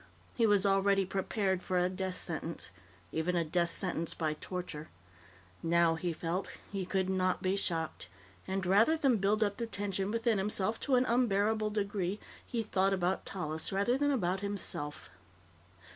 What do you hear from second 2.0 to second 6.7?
sentence even a death sentence by torture. Now, he felt,